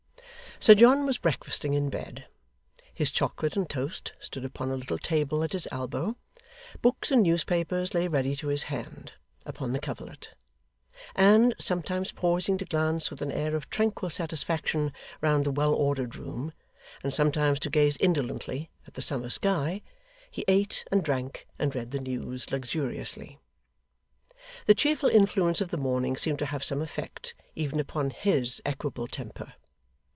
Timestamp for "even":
27.55-27.79